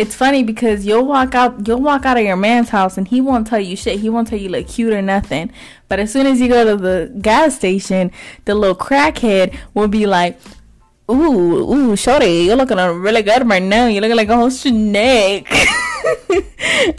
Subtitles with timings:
[0.00, 3.20] it's funny because you'll walk out you'll walk out of your man's house and he
[3.20, 4.00] won't tell you shit.
[4.00, 5.52] He won't tell you look cute or nothing.
[5.88, 8.10] But as soon as you go to the gas station,
[8.46, 10.40] the little crackhead will be like,
[11.10, 13.88] Ooh, ooh, shorty, you're looking really good right now.
[13.88, 15.52] You're looking like a whole snake.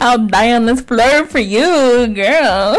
[0.00, 2.76] I'll die on this floor for you, girl.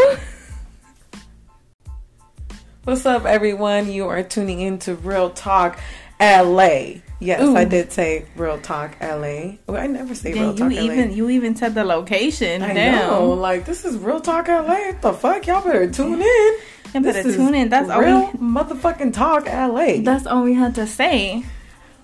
[2.84, 3.92] What's up, everyone?
[3.92, 5.78] You are tuning into Real Talk
[6.18, 7.03] LA.
[7.20, 7.56] Yes, Ooh.
[7.56, 9.56] I did say Real Talk LA.
[9.66, 10.92] Well, I never say Real Talk you LA.
[10.92, 12.62] Even, you even said the location.
[12.62, 12.98] I Damn.
[12.98, 13.32] know.
[13.32, 14.62] Like, this is Real Talk LA.
[14.62, 15.46] What the fuck?
[15.46, 16.54] Y'all better tune in.
[16.92, 17.68] You better tune in.
[17.68, 20.02] That's real all we, motherfucking Talk LA.
[20.02, 21.44] That's all we had to say.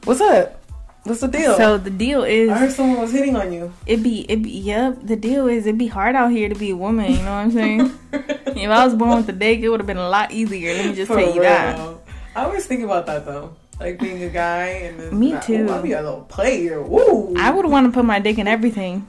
[0.05, 0.61] What's up?
[1.05, 1.57] What's the deal?
[1.57, 3.73] So the deal is I heard someone was hitting on you.
[3.87, 4.99] It be it be yep.
[5.03, 7.11] The deal is it be hard out here to be a woman.
[7.11, 7.99] You know what I'm saying?
[8.13, 10.75] if I was born with a dick, it would have been a lot easier.
[10.75, 11.51] Let me just For tell you real.
[11.51, 11.99] that.
[12.37, 13.57] I always think about that though.
[13.81, 15.71] Like being a guy and me too.
[15.71, 16.83] I'd be a little player.
[16.83, 17.35] Woo.
[17.39, 19.09] I would want to put my dick in everything.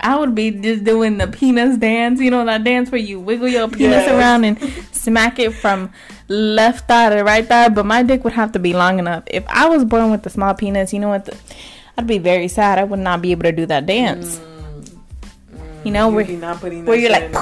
[0.00, 3.48] I would be just doing the penis dance, you know, that dance where you wiggle
[3.48, 4.10] your penis yes.
[4.10, 4.60] around and
[4.92, 5.92] smack it from
[6.28, 7.68] left thigh to right thigh.
[7.68, 9.24] But my dick would have to be long enough.
[9.28, 11.26] If I was born with a small penis, you know what?
[11.26, 11.36] The,
[11.96, 12.78] I'd be very sad.
[12.78, 14.38] I would not be able to do that dance.
[14.38, 15.00] Mm,
[15.52, 17.34] mm, you know, where, where you're like.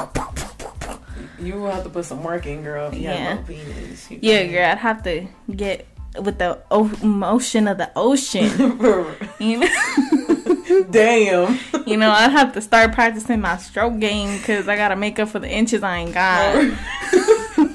[1.38, 2.94] You will have to put some work in, girl.
[2.94, 3.34] yeah.
[3.34, 4.70] No penis, Yeah, girl.
[4.70, 5.86] I'd have to get
[6.22, 6.58] with the
[7.02, 8.50] motion of the ocean.
[9.38, 10.84] you know?
[10.90, 11.58] Damn.
[11.86, 15.28] You know, I'd have to start practicing my stroke game because I gotta make up
[15.28, 16.54] for the inches I ain't got.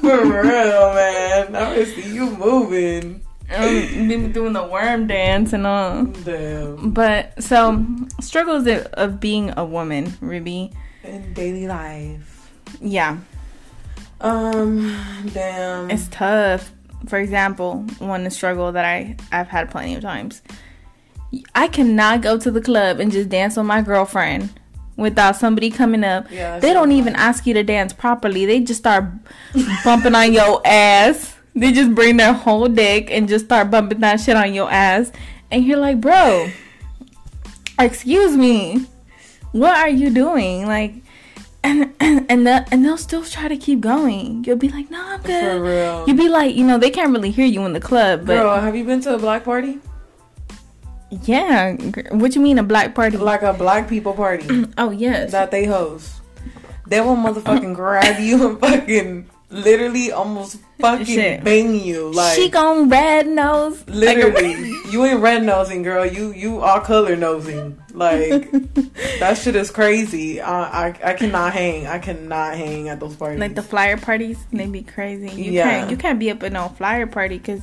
[0.01, 1.55] for real, man.
[1.55, 3.21] I see you moving.
[3.53, 6.05] Um, been doing the worm dance and all.
[6.05, 6.91] Damn.
[6.91, 7.85] But so
[8.21, 10.71] struggles of being a woman, Ruby.
[11.03, 12.49] In daily life.
[12.79, 13.17] Yeah.
[14.21, 14.97] Um.
[15.33, 15.89] Damn.
[15.91, 16.71] It's tough
[17.07, 20.41] for example, one struggle that I I've had plenty of times.
[21.55, 24.49] I cannot go to the club and just dance with my girlfriend
[24.97, 26.29] without somebody coming up.
[26.31, 28.45] Yeah, they don't even ask you to dance properly.
[28.45, 29.05] They just start
[29.83, 31.35] bumping on your ass.
[31.55, 35.11] They just bring their whole dick and just start bumping that shit on your ass.
[35.49, 36.49] And you're like, bro,
[37.77, 38.85] excuse me.
[39.51, 40.65] What are you doing?
[40.65, 40.95] Like,
[41.63, 44.43] and and the, and they'll still try to keep going.
[44.43, 46.05] You'll be like, "No, I'm good." For real.
[46.07, 48.25] You'll be like, you know, they can't really hear you in the club.
[48.25, 49.79] But Girl, have you been to a black party?
[51.11, 51.73] Yeah.
[52.11, 53.17] What you mean a black party?
[53.17, 54.65] Like a black people party.
[54.77, 55.31] oh yes.
[55.31, 56.21] That they host.
[56.87, 61.43] They will motherfucking grab you and fucking literally almost fucking Shit.
[61.43, 62.11] bang you.
[62.11, 63.85] Like she gon' red nose.
[63.87, 66.05] Literally, like you ain't red nosing, girl.
[66.05, 67.80] You you are color nosing.
[67.93, 68.51] Like
[69.19, 70.41] that shit is crazy.
[70.41, 71.87] I, I I cannot hang.
[71.87, 73.39] I cannot hang at those parties.
[73.39, 75.29] Like the flyer parties, they be crazy.
[75.29, 75.63] You yeah.
[75.63, 77.61] can't you can't be up at no flyer party because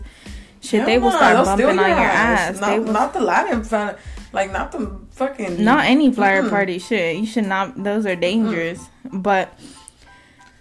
[0.61, 2.57] shit they will start bumping on your ass.
[2.57, 2.61] ass.
[2.61, 3.97] Not, will, not the Latin fan.
[4.33, 5.65] Like not the fucking.
[5.65, 7.17] Not any flyer mm party shit.
[7.17, 7.83] You should not.
[7.83, 8.79] Those are dangerous.
[9.07, 9.59] mm But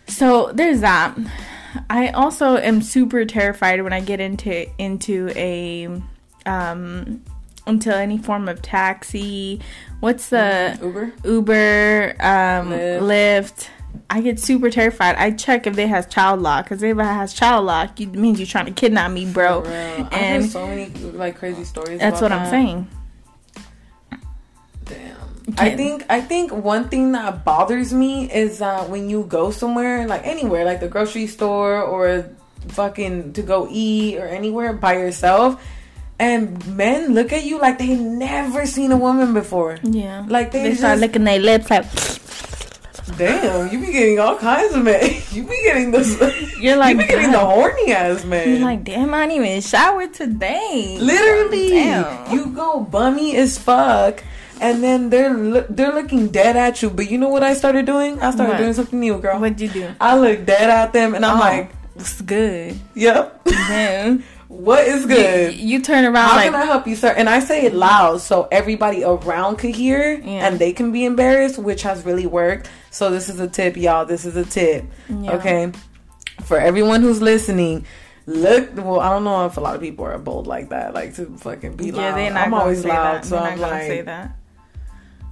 [0.07, 1.17] so there's that.
[1.89, 6.01] I also am super terrified when I get into into a
[6.45, 7.23] um
[7.67, 9.61] into any form of taxi.
[9.99, 11.13] What's the Uber?
[11.23, 13.01] Uber, um, Lyft.
[13.01, 13.69] Lyft.
[14.09, 15.15] I get super terrified.
[15.15, 18.39] I check if they has child lock because if it has child lock, it means
[18.39, 19.63] you're trying to kidnap me, bro.
[19.65, 21.99] And so many like crazy stories.
[21.99, 22.41] That's what that.
[22.41, 22.87] I'm saying.
[24.85, 25.17] Damn.
[25.57, 30.07] I think I think one thing that bothers me is that when you go somewhere,
[30.07, 32.29] like anywhere, like the grocery store or
[32.69, 35.61] fucking to go eat or anywhere by yourself,
[36.19, 39.77] and men look at you like they never seen a woman before.
[39.83, 41.85] Yeah, like they, they just, start licking their lips like.
[43.17, 45.21] Damn, you be getting all kinds of men.
[45.31, 46.17] You be getting this.
[46.59, 48.49] You're like you be getting the horny ass man.
[48.49, 50.97] You're like, damn, I didn't even shower today.
[50.99, 52.33] Literally, damn.
[52.33, 54.23] you go bummy as fuck
[54.61, 56.89] and then they're they're looking dead at you.
[56.89, 58.19] But you know what I started doing?
[58.19, 58.57] I started what?
[58.57, 59.39] doing something new, girl.
[59.39, 59.93] What'd you do?
[59.99, 63.45] I look dead at them, and I'm oh, like, it's good?" Yep.
[63.69, 64.23] Man.
[64.47, 65.53] What is good?
[65.53, 66.29] You, you, turn around.
[66.29, 67.09] How like, can I help you, sir?
[67.09, 70.47] And I say it loud so everybody around could hear, yeah.
[70.47, 72.69] and they can be embarrassed, which has really worked.
[72.91, 74.05] So this is a tip, y'all.
[74.05, 74.85] This is a tip.
[75.09, 75.33] Yeah.
[75.33, 75.71] Okay,
[76.43, 77.85] for everyone who's listening
[78.29, 81.15] look well i don't know if a lot of people are bold like that like
[81.15, 83.25] to fucking be loud yeah, they're not i'm always loud that.
[83.25, 84.35] so they're i'm like say that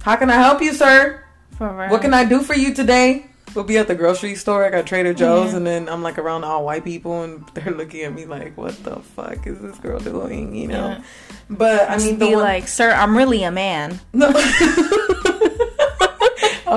[0.06, 1.20] how can I help you, sir?
[1.58, 3.26] What can I do for you today?
[3.54, 4.64] We'll be at the grocery store.
[4.64, 5.56] I got Trader Joe's, yeah.
[5.56, 8.82] and then I'm like around all white people, and they're looking at me like, "What
[8.84, 10.88] the fuck is this girl doing?" You know.
[10.88, 11.02] Yeah.
[11.48, 12.44] But I mean, be one...
[12.44, 14.28] like, "Sir, I'm really a man." No.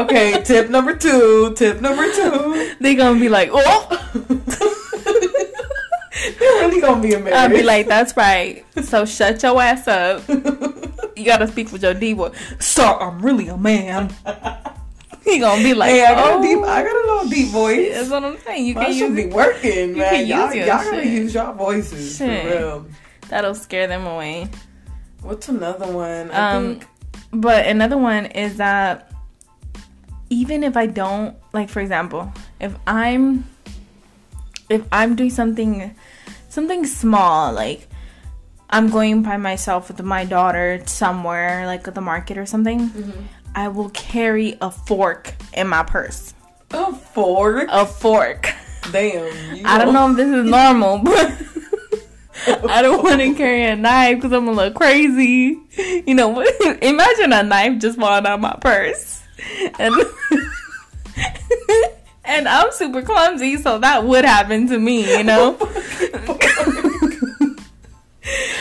[0.03, 1.53] okay, tip number two.
[1.55, 2.75] Tip number two.
[2.79, 3.87] They gonna be like, "Oh."
[6.37, 7.41] They're really gonna be embarrassed.
[7.41, 10.21] I'll be like, "That's right." So shut your ass up
[11.19, 12.31] you gotta speak with your D boy.
[12.59, 14.09] Sir, I'm really a man.
[15.29, 17.47] He gonna be like, hey, I got oh, a deep, I got a little deep
[17.49, 17.93] voice.
[17.93, 18.65] That's what I'm saying.
[18.65, 20.27] You can use be working, man.
[20.27, 22.43] Y'all, y'all gotta use your voices shit.
[22.43, 22.85] for real.
[23.29, 24.47] That'll scare them away.
[25.21, 26.31] What's another one?
[26.31, 26.87] I um, think...
[27.31, 29.11] but another one is that
[30.29, 33.49] even if I don't like, for example, if I'm
[34.69, 35.95] if I'm doing something
[36.49, 37.87] something small like
[38.69, 43.25] I'm going by myself with my daughter somewhere, like at the market or something, mm-hmm.
[43.55, 46.33] I will carry a fork in my purse.
[46.71, 47.67] A fork?
[47.69, 48.49] A fork.
[48.91, 49.65] Damn.
[49.65, 51.31] I don't know if this is normal, but
[52.69, 55.59] I don't want to carry a knife because I'm a little crazy.
[55.77, 56.41] You know,
[56.81, 59.21] imagine a knife just falling out my purse.
[59.77, 59.93] And
[62.23, 65.57] and I'm super clumsy, so that would happen to me, you know.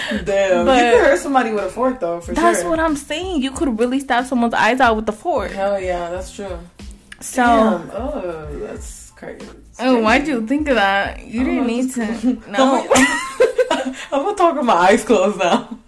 [0.24, 2.52] Damn, but you could hurt somebody with a fork though, for that's sure.
[2.52, 3.42] That's what I'm saying.
[3.42, 5.50] You could really stab someone's eyes out with the fork.
[5.50, 6.58] Hell yeah, that's true.
[7.20, 7.90] So, Damn.
[7.92, 9.46] oh, that's crazy.
[9.80, 11.26] Oh, why'd you think of that?
[11.26, 12.42] You didn't need to.
[12.48, 12.86] No.
[13.70, 15.78] I'm gonna talk with my eyes closed now.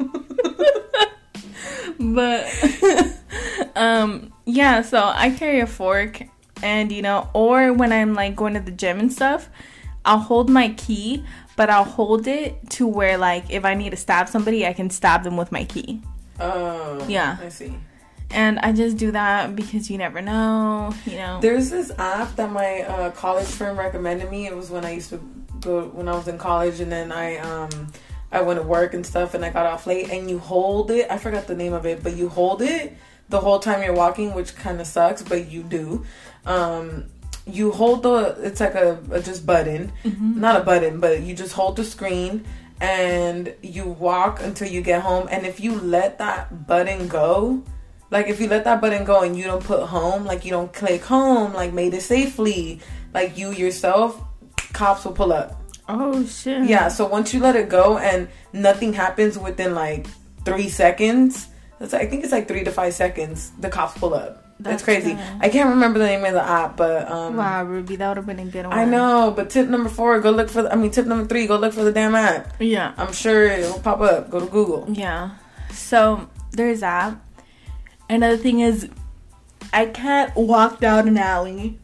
[1.99, 2.47] but,
[3.77, 4.83] um, yeah.
[4.83, 6.23] So I carry a fork,
[6.63, 9.49] and you know, or when I'm like going to the gym and stuff,
[10.05, 11.25] I'll hold my key,
[11.61, 14.89] but I'll hold it to where like if I need to stab somebody, I can
[14.89, 16.01] stab them with my key.
[16.41, 17.75] Oh, yeah, I see.
[18.31, 21.39] And I just do that because you never know, you know.
[21.43, 24.47] There's this app that my uh, college friend recommended me.
[24.47, 25.19] It was when I used to
[25.61, 27.93] go when I was in college, and then I um
[28.33, 30.09] I went to work and stuff, and I got off late.
[30.09, 31.11] And you hold it.
[31.11, 32.97] I forgot the name of it, but you hold it
[33.29, 36.07] the whole time you're walking, which kind of sucks, but you do.
[36.47, 37.11] Um,
[37.47, 39.93] you hold the it's like a, a just button.
[40.05, 40.41] Mm-hmm.
[40.41, 42.45] not a button but you just hold the screen
[42.81, 45.29] and you walk until you get home.
[45.31, 47.63] And if you let that button go
[48.11, 50.73] like if you let that button go and you don't put home like you don't
[50.73, 52.81] click home like made it safely
[53.15, 54.21] like you yourself
[54.73, 55.61] cops will pull up.
[55.89, 56.69] Oh shit.
[56.69, 60.07] Yeah so once you let it go and nothing happens within like
[60.45, 61.49] three seconds
[61.79, 65.15] that's i think it's like three to five seconds the cops pull up that's, crazy.
[65.15, 65.21] Good.
[65.41, 68.27] I can't remember the name of the app, but um, wow, Ruby, that would have
[68.27, 68.79] been a good one.
[68.79, 70.63] I know, but tip number four, go look for.
[70.63, 72.55] The, I mean, tip number three, go look for the damn app.
[72.61, 74.31] Yeah, I'm sure it'll pop up.
[74.31, 74.87] Go to Google.
[74.89, 75.37] Yeah.
[75.71, 77.17] So there's that.
[78.09, 78.89] Another thing is,
[79.73, 81.79] I can't walk down an alley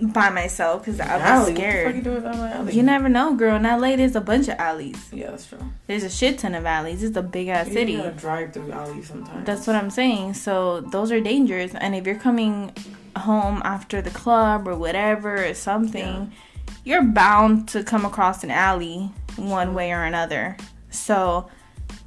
[0.00, 2.04] by myself because I'll be scared.
[2.04, 3.56] You, you never know, girl.
[3.56, 5.10] In LA, there's a bunch of alleys.
[5.12, 5.58] Yeah, that's true.
[5.86, 7.02] There's a shit ton of alleys.
[7.02, 7.92] It's a big ass city.
[7.92, 9.46] You gotta drive through alleys sometimes.
[9.46, 10.34] That's what I'm saying.
[10.34, 11.74] So those are dangerous.
[11.74, 12.72] And if you're coming
[13.16, 16.74] home after the club or whatever or something, yeah.
[16.84, 20.56] you're bound to come across an alley one way or another.
[20.90, 21.48] So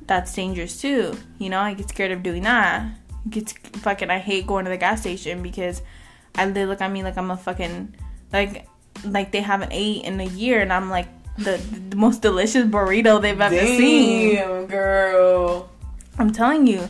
[0.07, 1.17] that's dangerous too.
[1.37, 2.85] You know, I get scared of doing that.
[3.29, 4.09] Get fucking.
[4.09, 5.81] I hate going to the gas station because
[6.35, 7.95] and they look at me like I'm a fucking
[8.31, 8.67] like
[9.05, 11.07] like they haven't ate in a year, and I'm like
[11.37, 11.57] the,
[11.89, 14.35] the most delicious burrito they've ever Damn, seen.
[14.35, 15.69] Damn, girl.
[16.17, 16.87] I'm telling you,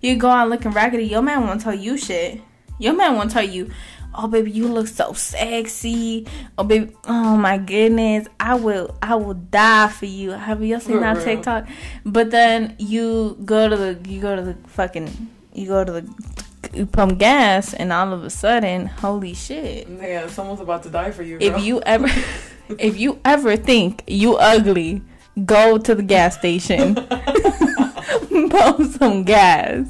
[0.00, 1.04] you go out looking raggedy.
[1.04, 2.40] Your man won't tell you shit.
[2.78, 3.70] Your man won't tell you,
[4.14, 6.26] oh baby, you look so sexy.
[6.58, 10.30] Oh baby, oh my goodness, I will, I will die for you.
[10.32, 11.66] Have you seen that TikTok?
[12.04, 16.44] But then you go to the, you go to the fucking, you go to the
[16.92, 19.88] pump gas and all of a sudden, holy shit.
[19.88, 21.38] Yeah, someone's about to die for you.
[21.40, 22.08] If you ever
[22.78, 25.02] if you ever think you ugly,
[25.44, 26.94] go to the gas station.
[28.50, 29.86] Pump some gas.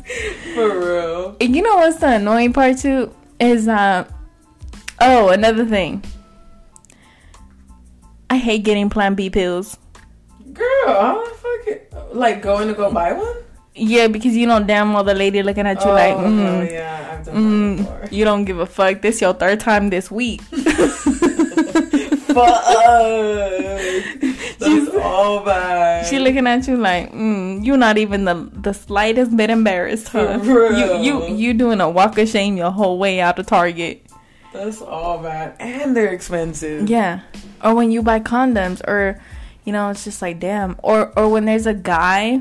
[0.54, 1.36] For real.
[1.40, 3.14] And you know what's the annoying part too?
[3.38, 4.08] Is uh
[5.00, 6.04] oh, another thing.
[8.28, 9.78] I hate getting plan B pills.
[10.52, 13.36] Girl, how the fuck it, like going to go buy one?
[13.76, 16.62] Yeah, because you know damn well the lady looking at you oh, like, mm, oh,
[16.62, 18.12] yeah, mm.
[18.12, 19.02] You don't give a fuck.
[19.02, 20.40] This your third time this week.
[22.36, 22.64] fuck.
[24.58, 26.06] That's all bad.
[26.06, 30.40] She looking at you like, mm, you're not even the the slightest bit embarrassed, huh?
[30.42, 34.06] You you you doing a walk of shame your whole way out of Target.
[34.52, 36.88] That's all bad, and they're expensive.
[36.88, 37.20] Yeah,
[37.62, 39.20] or when you buy condoms, or
[39.64, 42.40] you know, it's just like damn, or or when there's a guy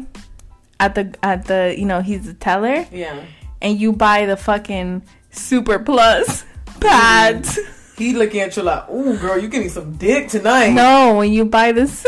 [0.79, 2.85] at the at the you know he's the teller.
[2.91, 3.23] Yeah.
[3.61, 6.45] And you buy the fucking super plus
[6.79, 7.57] pads.
[7.57, 7.71] Mm.
[7.97, 11.45] He looking at you like, "Ooh, girl, you getting some dick tonight." No, when you
[11.45, 12.05] buy this.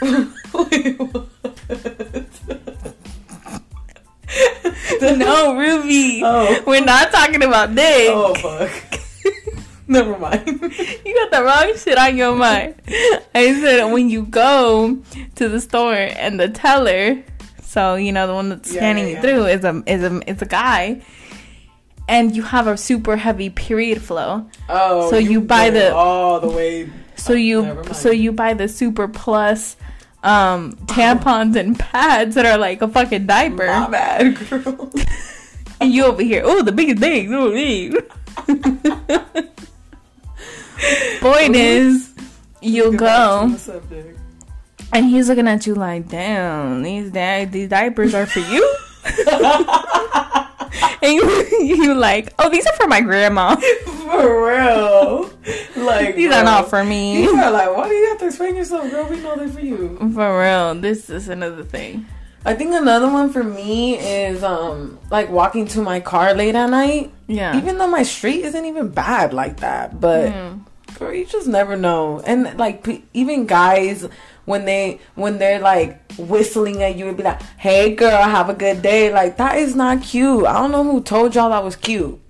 [5.00, 6.22] no, Ruby.
[6.24, 6.62] Oh.
[6.66, 8.10] We're not talking about dick.
[8.10, 8.70] Oh fuck.
[9.86, 10.46] Never mind.
[10.46, 12.76] you got the wrong shit on your mind.
[13.34, 14.98] I said when you go
[15.34, 17.24] to the store and the teller
[17.70, 20.28] So you know the one that's scanning yeah, yeah, you through is a is a
[20.28, 21.02] is a guy,
[22.08, 24.44] and you have a super heavy period flow.
[24.68, 26.90] Oh, so you, you buy the all the way.
[27.14, 29.76] So you so you buy the super plus
[30.24, 33.68] um tampons and pads that are like a fucking diaper.
[33.68, 34.90] My bad, girl.
[35.80, 37.32] and you over here, oh, the biggest thing.
[37.32, 37.92] Oh, me.
[41.20, 42.12] Point is,
[42.60, 43.56] you'll go.
[44.92, 48.76] And he's looking at you like, damn, these da- these diapers are for you.
[51.02, 53.56] and you, you like, oh, these are for my grandma.
[53.56, 55.30] For real.
[55.76, 57.22] Like these bro, are not for me.
[57.22, 59.08] You are like, why do you have to explain yourself, girl?
[59.08, 59.96] We know they're for you.
[60.12, 60.74] For real.
[60.74, 62.06] This is another thing.
[62.44, 66.70] I think another one for me is um like walking to my car late at
[66.70, 67.12] night.
[67.26, 67.56] Yeah.
[67.56, 70.64] Even though my street isn't even bad like that, but mm.
[70.98, 72.20] girl, you just never know.
[72.20, 74.08] And like p- even guys
[74.50, 78.54] when they when they're like whistling at you and be like, "Hey girl, have a
[78.54, 80.44] good day." Like that is not cute.
[80.44, 82.20] I don't know who told y'all that was cute.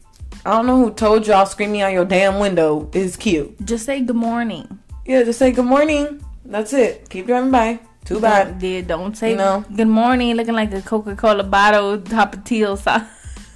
[0.45, 3.65] I don't know who told y'all screaming out your damn window is cute.
[3.65, 4.79] Just say good morning.
[5.05, 6.25] Yeah, just say good morning.
[6.45, 7.09] That's it.
[7.11, 7.81] Keep driving by.
[8.05, 8.59] Too bad.
[8.59, 9.65] Don't, don't say no.
[9.77, 13.03] good morning looking like a Coca Cola bottle top of teal sauce.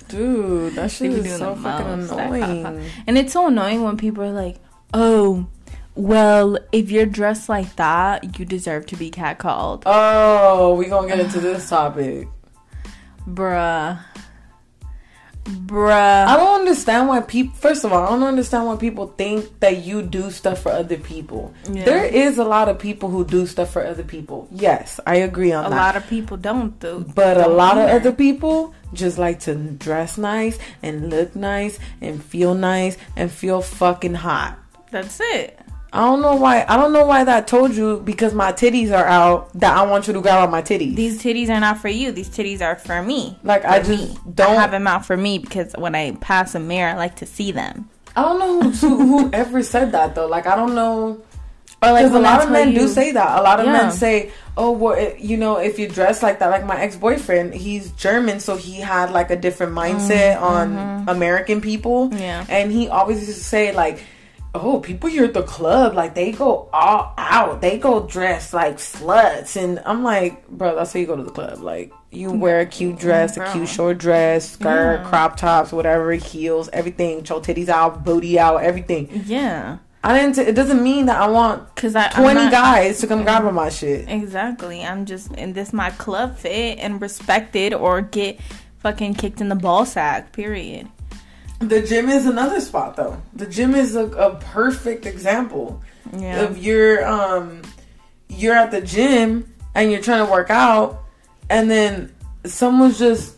[0.09, 2.91] Dude, that shit is so fucking annoying.
[3.07, 4.57] And it's so annoying when people are like,
[4.93, 5.47] oh,
[5.95, 9.83] well, if you're dressed like that, you deserve to be catcalled.
[9.87, 12.29] Oh, we gonna get into this topic.
[13.29, 13.99] Bruh.
[15.45, 16.27] Bruh.
[16.27, 17.55] I don't understand why people.
[17.57, 20.97] First of all, I don't understand why people think that you do stuff for other
[20.97, 21.53] people.
[21.71, 21.85] Yeah.
[21.85, 24.49] There is a lot of people who do stuff for other people.
[24.51, 25.77] Yes, I agree on a that.
[25.77, 27.05] A lot of people don't do.
[27.15, 27.91] But don't a lot either.
[27.91, 33.31] of other people just like to dress nice and look nice and feel nice and
[33.31, 34.59] feel fucking hot.
[34.91, 35.59] That's it.
[35.95, 36.65] I don't know why.
[36.69, 40.09] I don't know why that told you because my titties are out that I want
[40.09, 40.97] you to grab on my titties.
[40.97, 42.11] These titties are not for you.
[42.11, 43.39] These titties are for me.
[43.45, 44.33] Like for I just me.
[44.35, 47.15] don't I have them out for me because when I pass a mirror, I like
[47.17, 47.89] to see them.
[48.17, 50.27] I don't know who, who ever said that though.
[50.27, 51.23] Like I don't know.
[51.81, 53.39] Or like a lot of men you, do say that.
[53.39, 53.73] A lot of yeah.
[53.73, 56.97] men say, "Oh, well, it, you know, if you dress like that." Like my ex
[56.97, 60.45] boyfriend, he's German, so he had like a different mindset mm-hmm.
[60.45, 61.09] on mm-hmm.
[61.11, 62.13] American people.
[62.15, 64.03] Yeah, and he always used to say like
[64.55, 67.61] oh, people here at the club, like they go all out.
[67.61, 69.61] They go dressed like sluts.
[69.61, 71.61] And I'm like, bro, that's how you go to the club.
[71.61, 72.41] Like you mm-hmm.
[72.41, 75.09] wear a cute dress, a mm-hmm, cute short dress, skirt, yeah.
[75.09, 79.23] crop tops, whatever, heels, everything, show titties out, booty out, everything.
[79.27, 79.79] Yeah.
[80.05, 80.35] I didn't.
[80.35, 83.47] T- it doesn't mean that I want because I twenty not, guys to come grab
[83.47, 84.07] on my shit.
[84.07, 84.85] Exactly.
[84.85, 88.39] I'm just in this my club fit and respected or get
[88.81, 90.33] fucking kicked in the ball sack.
[90.33, 90.89] Period.
[91.61, 93.21] The gym is another spot though.
[93.35, 95.83] The gym is a, a perfect example.
[96.17, 96.45] Yeah.
[96.45, 97.63] If you're um
[98.29, 101.05] you're at the gym and you're trying to work out
[101.49, 103.37] and then someone's just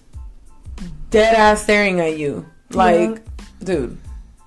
[1.10, 2.46] dead ass staring at you.
[2.70, 3.22] Like,
[3.62, 3.98] dude.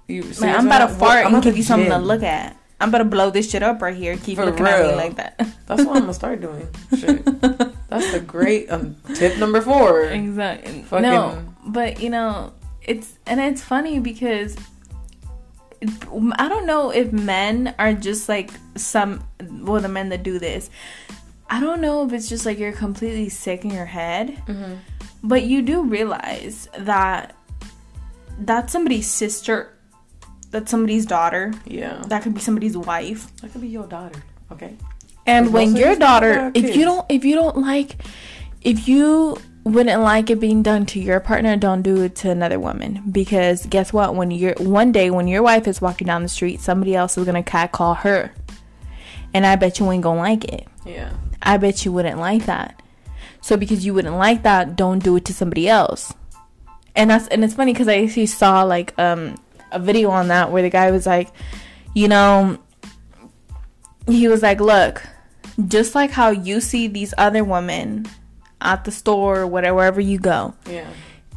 [0.07, 2.57] You Man, I'm about to fart I'm and give you something to look at.
[2.81, 4.17] I'm about to blow this shit up right here.
[4.17, 4.73] Keep For looking real.
[4.73, 5.37] at me like that.
[5.67, 6.67] That's what I'm gonna start doing.
[6.97, 7.23] Shit.
[7.89, 10.05] That's a great um, tip number four.
[10.05, 10.83] Exactly.
[10.83, 12.53] Fucking, no, but you know,
[12.89, 14.57] it's and it's funny because
[15.81, 20.69] I don't know if men are just like some well the men that do this.
[21.49, 24.73] I don't know if it's just like you're completely sick in your head, mm-hmm.
[25.23, 27.35] but you do realize that
[28.39, 29.77] that's somebody's sister,
[30.49, 31.53] that's somebody's daughter.
[31.65, 33.33] Yeah, that could be somebody's wife.
[33.37, 34.21] That could be your daughter.
[34.51, 34.75] Okay.
[35.27, 37.97] And when your daughter, if you don't, if you don't like,
[38.61, 42.59] if you wouldn't like it being done to your partner, don't do it to another
[42.59, 43.03] woman.
[43.11, 44.15] Because guess what?
[44.15, 47.25] When you're one day when your wife is walking down the street, somebody else is
[47.25, 48.31] gonna cat call her.
[49.33, 50.67] And I bet you ain't gonna like it.
[50.85, 51.11] Yeah.
[51.41, 52.81] I bet you wouldn't like that.
[53.41, 56.13] So because you wouldn't like that, don't do it to somebody else.
[56.95, 59.35] And that's and it's funny because I actually saw like um
[59.71, 61.29] a video on that where the guy was like,
[61.93, 62.57] you know,
[64.07, 65.03] he was like, look,
[65.67, 68.07] just like how you see these other women
[68.61, 70.53] at the store, whatever, wherever you go.
[70.69, 70.89] Yeah.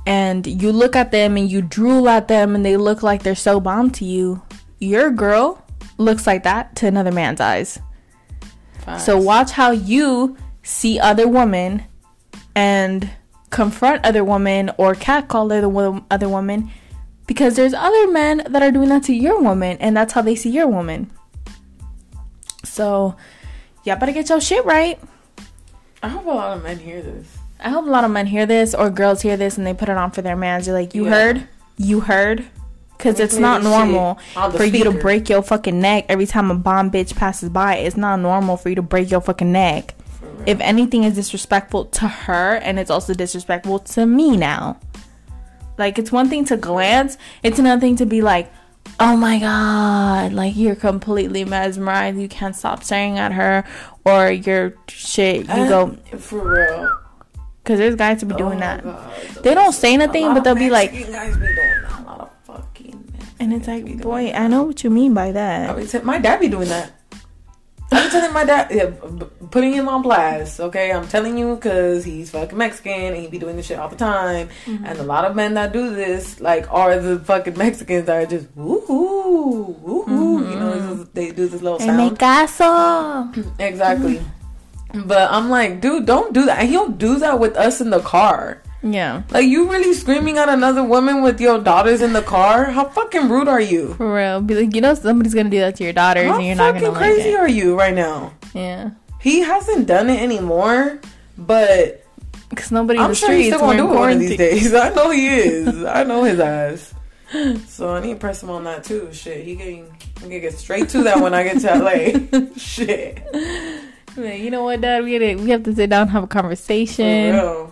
[0.06, 3.34] And you look at them and you drool at them and they look like they're
[3.34, 4.42] so bomb to you.
[4.80, 5.64] Your girl
[5.98, 7.78] looks like that to another man's eyes.
[8.98, 11.84] So watch how you see other women
[12.54, 13.08] and
[13.50, 16.70] confront other women or catcall other other women
[17.26, 20.34] because there's other men that are doing that to your woman and that's how they
[20.34, 21.10] see your woman.
[22.64, 23.16] So,
[23.84, 24.98] y'all better get your shit right.
[26.02, 27.38] I hope a lot of men hear this.
[27.60, 29.88] I hope a lot of men hear this or girls hear this and they put
[29.88, 30.66] it on for their mans.
[30.66, 31.10] You're like, you yeah.
[31.10, 31.48] heard?
[31.76, 32.44] You heard?
[32.96, 34.76] Because it's not normal for speaker.
[34.76, 37.76] you to break your fucking neck every time a bomb bitch passes by.
[37.76, 39.94] It's not normal for you to break your fucking neck.
[40.46, 44.78] if anything is disrespectful to her and it's also disrespectful to me now.
[45.78, 48.52] Like it's one thing to glance, it's another thing to be like,
[49.00, 52.18] "Oh my god, like you're completely mesmerized.
[52.18, 53.64] You can't stop staring at her
[54.04, 55.46] or your shit.
[55.46, 56.98] You uh, go for real.
[57.64, 58.84] Cuz there's guys to be doing oh that.
[58.84, 59.12] God.
[59.42, 63.52] They don't say nothing, but they'll be like be doing a lot of fucking And
[63.52, 66.92] it's like, "Boy, I know what you mean by that." My dad be doing that.
[67.92, 68.90] I'm telling my dad, yeah,
[69.50, 70.60] putting him on blast.
[70.60, 73.88] Okay, I'm telling you because he's fucking Mexican and he be doing this shit all
[73.88, 74.48] the time.
[74.66, 74.84] Mm-hmm.
[74.84, 78.26] And a lot of men that do this, like, are the fucking Mexicans that are
[78.26, 80.06] just woohoo, woohoo.
[80.06, 80.50] Mm-hmm.
[80.50, 81.96] You know, they do this little sound.
[81.98, 83.32] Me caso.
[83.58, 84.16] exactly.
[84.16, 85.08] Mm-hmm.
[85.08, 86.60] But I'm like, dude, don't do that.
[86.60, 88.62] And he'll do that with us in the car.
[88.82, 89.22] Yeah.
[89.30, 92.66] Like you really screaming at another woman with your daughters in the car?
[92.70, 93.94] How fucking rude are you?
[93.94, 94.40] For real.
[94.40, 96.74] Be like, you know somebody's gonna do that to your daughters How and you're not
[96.74, 98.34] gonna How fucking crazy like are you right now?
[98.54, 98.90] Yeah.
[99.20, 101.00] He hasn't done it anymore,
[101.38, 102.04] but
[102.50, 104.74] because nobody I'm sure he's still gonna do it one of these days.
[104.74, 105.84] I know he is.
[105.84, 106.94] I know his ass.
[107.66, 109.08] So I need to press him on that too.
[109.12, 109.84] Shit, he can, he
[110.20, 112.48] can get straight to that when I get to LA.
[112.56, 113.22] Shit.
[114.16, 115.02] Man, you know what, Dad?
[115.02, 117.71] We gotta, we have to sit down and have a conversation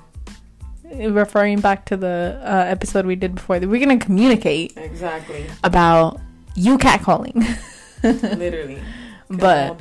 [0.91, 6.21] referring back to the uh, episode we did before, that we're gonna communicate exactly about
[6.55, 7.47] you catcalling.
[8.03, 8.81] Literally,
[9.29, 9.79] but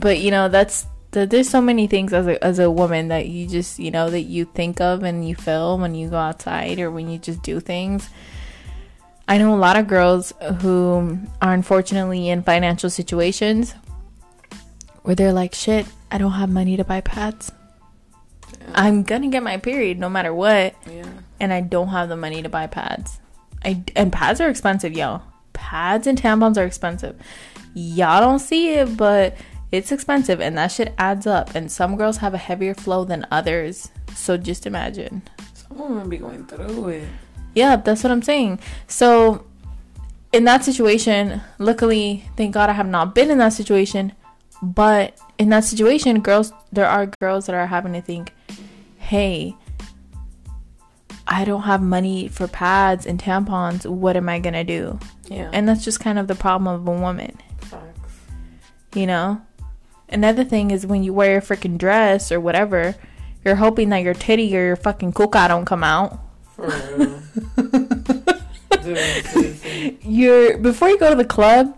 [0.00, 3.28] but you know that's that there's so many things as a as a woman that
[3.28, 6.78] you just you know that you think of and you feel when you go outside
[6.78, 8.08] or when you just do things.
[9.28, 13.74] I know a lot of girls who are unfortunately in financial situations
[15.02, 17.50] where they're like, "Shit, I don't have money to buy pads."
[18.74, 20.74] I'm gonna get my period no matter what.
[20.90, 21.06] Yeah.
[21.40, 23.20] And I don't have the money to buy pads.
[23.64, 25.22] I and pads are expensive, y'all.
[25.52, 27.16] Pads and tampons are expensive.
[27.74, 29.36] Y'all don't see it, but
[29.72, 31.54] it's expensive and that shit adds up.
[31.54, 33.90] And some girls have a heavier flow than others.
[34.14, 35.22] So just imagine.
[35.54, 37.08] Some women be going through it.
[37.54, 38.60] Yeah, that's what I'm saying.
[38.86, 39.44] So
[40.32, 44.12] in that situation, luckily, thank God I have not been in that situation.
[44.62, 48.32] But in that situation, girls, there are girls that are having to think,
[49.06, 49.54] hey,
[51.28, 53.86] I don't have money for pads and tampons.
[53.86, 54.98] What am I gonna do?
[55.28, 55.50] Yeah.
[55.52, 57.38] And that's just kind of the problem of a woman.
[57.60, 58.20] Facts.
[58.94, 59.40] You know?
[60.08, 62.96] Another thing is when you wear a freaking dress or whatever,
[63.44, 66.18] you're hoping that your titty or your fucking kuka don't come out.
[66.54, 67.22] For real.
[70.02, 71.76] you're before you go to the club,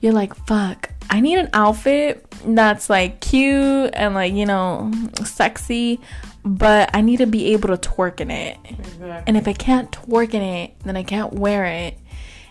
[0.00, 4.90] you're like, fuck, I need an outfit that's like cute and like, you know,
[5.24, 6.00] sexy,
[6.44, 8.58] but I need to be able to twerk in it.
[8.64, 9.22] Exactly.
[9.26, 11.98] And if I can't twerk in it, then I can't wear it.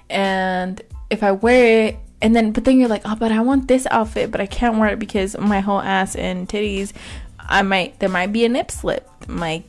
[0.09, 3.67] And if I wear it, and then, but then you're like, oh, but I want
[3.67, 6.93] this outfit, but I can't wear it because my whole ass and titties,
[7.39, 9.09] I might, there might be a nip slip.
[9.27, 9.63] My,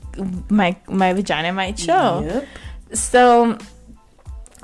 [0.48, 2.22] my, my vagina might show.
[2.24, 2.48] Yep.
[2.92, 3.59] So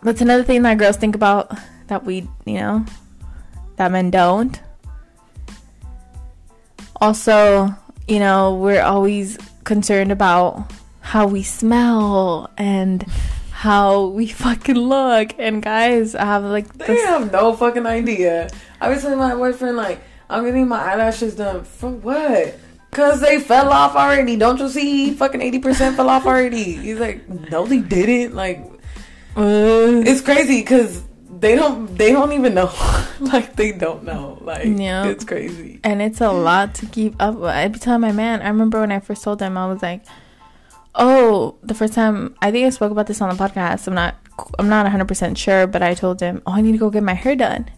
[0.02, 2.84] that's another thing that girls think about that we, you know,
[3.76, 4.60] that men don't.
[7.00, 7.74] Also,
[8.08, 13.02] you know, we're always concerned about how we smell and
[13.50, 15.34] how we fucking look.
[15.38, 18.50] And guys I have like they have no fucking idea.
[18.80, 22.58] I was telling my boyfriend like, I'm getting my eyelashes done for what?
[22.92, 24.36] Cause they fell off already.
[24.36, 25.12] Don't you see?
[25.12, 26.76] Fucking eighty percent fell off already.
[26.76, 28.34] He's like, no, they didn't.
[28.34, 28.58] Like,
[29.36, 31.02] uh, it's crazy because
[31.40, 32.72] they don't they don't even know.
[33.18, 34.38] Like they don't know.
[34.42, 35.06] Like yeah.
[35.06, 35.80] it's crazy.
[35.82, 37.50] And it's a lot to keep up with.
[37.50, 40.04] Every time my man i remember when i first told him i was like
[40.94, 43.86] oh the first time i think i spoke about this on the podcast.
[43.86, 44.16] I'm not
[44.58, 47.14] i'm not 100% sure but i told him oh i need to go get my
[47.14, 47.70] hair done.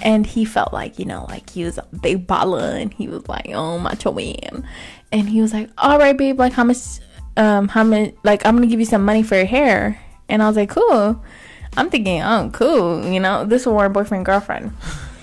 [0.00, 3.28] And he felt like you know like he was a big baller and he was
[3.28, 4.66] like oh macho man.
[5.10, 7.00] And he was like all right babe like how much
[7.36, 10.00] um how much like i'm gonna give you some money for your hair.
[10.28, 11.20] And i was like cool
[11.76, 13.04] I'm thinking, oh, cool.
[13.06, 14.72] You know, this will work boyfriend girlfriend.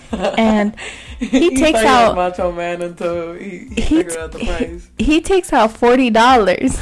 [0.12, 0.76] and
[1.20, 4.90] he, takes out macho man until he, he, he figured out the price.
[4.98, 6.80] He, he takes out forty dollars,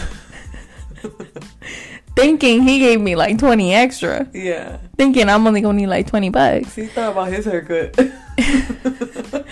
[2.16, 4.30] thinking he gave me like twenty extra.
[4.34, 6.76] Yeah, thinking I'm only gonna need like twenty bucks.
[6.76, 8.00] He thought about his haircut.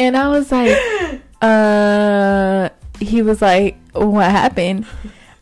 [0.00, 0.76] and I was like,
[1.42, 4.84] uh, he was like, what happened?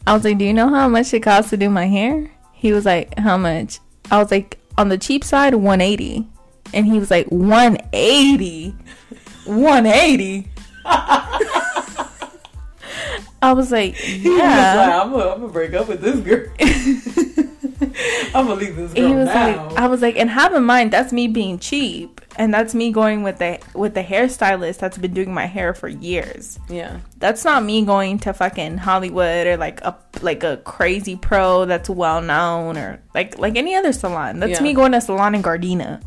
[0.06, 2.30] I was like, do you know how much it costs to do my hair?
[2.52, 3.78] He was like, how much?
[4.10, 6.26] I was like, on the cheap side, 180.
[6.72, 8.74] And he was like, 180?
[9.44, 10.48] 180?
[13.44, 15.02] I was like, yeah.
[15.02, 16.46] Was like, I'm gonna break up with this girl.
[18.34, 19.68] I'm gonna leave this girl he was now.
[19.68, 22.92] Like, I was like, and have in mind that's me being cheap, and that's me
[22.92, 26.58] going with the with the hairstylist that's been doing my hair for years.
[26.68, 31.64] Yeah, that's not me going to fucking Hollywood or like a like a crazy pro
[31.64, 34.40] that's well known or like like any other salon.
[34.40, 34.62] That's yeah.
[34.62, 36.02] me going to salon in Gardena,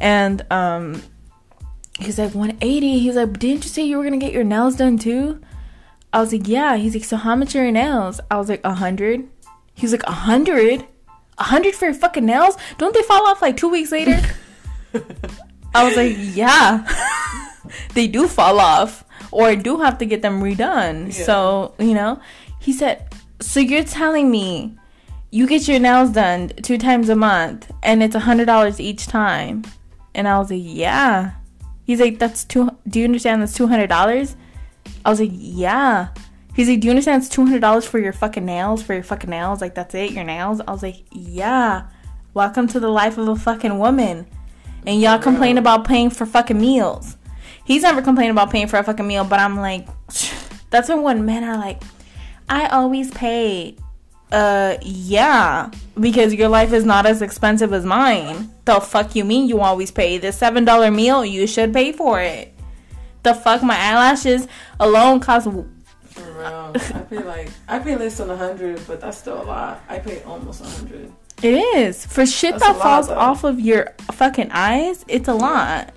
[0.00, 1.02] and um,
[1.98, 2.98] he's like 180.
[2.98, 5.40] He's like, didn't you say you were gonna get your nails done too?
[6.12, 6.76] I was like, yeah.
[6.76, 8.20] He's like, so how much are your nails?
[8.30, 9.28] I was like, a hundred.
[9.74, 10.86] He was like, a hundred?
[11.38, 12.56] A hundred for your fucking nails?
[12.78, 14.20] Don't they fall off like two weeks later?
[15.74, 16.86] I was like, yeah.
[17.94, 19.04] they do fall off.
[19.30, 21.06] Or I do have to get them redone.
[21.06, 21.24] Yeah.
[21.24, 22.20] So, you know,
[22.58, 24.76] he said, so you're telling me
[25.30, 29.06] you get your nails done two times a month and it's a hundred dollars each
[29.06, 29.64] time.
[30.14, 31.32] And I was like, yeah.
[31.84, 32.70] He's like, that's two.
[32.86, 33.42] Do you understand?
[33.42, 34.36] That's two hundred dollars.
[35.04, 36.08] I was like, yeah.
[36.54, 38.82] He's like, do you understand it's $200 for your fucking nails?
[38.82, 39.62] For your fucking nails?
[39.62, 40.12] Like, that's it?
[40.12, 40.60] Your nails?
[40.60, 41.88] I was like, yeah.
[42.34, 44.26] Welcome to the life of a fucking woman.
[44.86, 47.16] And y'all complain about paying for fucking meals.
[47.64, 49.88] He's never complained about paying for a fucking meal, but I'm like,
[50.70, 51.82] that's when when men are like,
[52.50, 53.76] I always pay.
[54.30, 58.52] Uh, yeah, because your life is not as expensive as mine.
[58.66, 60.18] The fuck you mean you always pay?
[60.18, 62.52] This $7 meal, you should pay for it
[63.22, 64.48] the fuck my eyelashes
[64.80, 65.46] alone cost
[66.22, 66.72] for real.
[66.74, 69.82] I pay like I pay less than a hundred, but that's still a lot.
[69.88, 71.12] I pay almost a hundred.
[71.42, 75.04] It is for shit that's that falls lot, off of your fucking eyes.
[75.08, 75.92] It's a lot.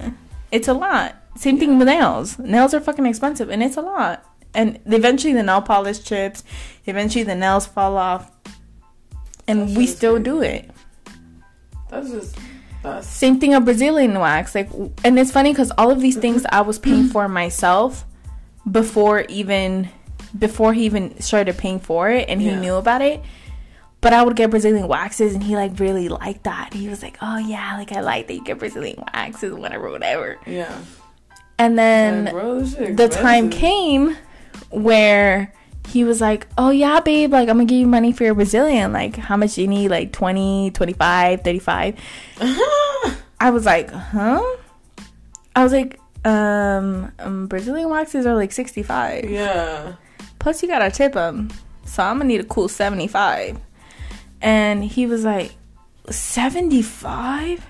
[0.52, 1.16] It's a lot.
[1.36, 1.60] Same yeah.
[1.60, 2.40] thing with nails.
[2.40, 4.26] Nails are fucking expensive, and it's a lot.
[4.54, 6.44] And eventually, the nail polish chips.
[6.86, 8.32] Eventually, the nails fall off,
[9.48, 10.72] and that's we still do it.
[11.90, 12.38] That's just
[12.82, 13.08] that's...
[13.08, 14.56] same thing a Brazilian wax.
[14.56, 14.70] Like,
[15.04, 18.06] and it's funny because all of these things I was paying for myself
[18.70, 19.90] before even
[20.38, 22.60] before he even started paying for it, and he yeah.
[22.60, 23.22] knew about it.
[24.02, 26.74] But I would get Brazilian waxes, and he like really liked that.
[26.74, 30.38] He was like, "Oh yeah, like I like that you get Brazilian waxes, whatever, whatever."
[30.46, 30.78] Yeah.
[31.58, 34.16] And then bro, the time came
[34.70, 35.54] where
[35.88, 38.94] he was like, "Oh yeah, babe, like I'm gonna give you money for your Brazilian.
[38.94, 39.90] Like how much do you need?
[39.90, 42.00] Like 20, 25, 35."
[43.40, 44.44] I was like, "Huh?"
[45.56, 49.96] I was like, um, um, Brazilian waxes are like 65." Yeah.
[50.46, 51.50] Plus you got to tip them.
[51.86, 53.58] So I'm to need a cool 75.
[54.42, 55.56] And he was like,
[56.08, 57.66] 75?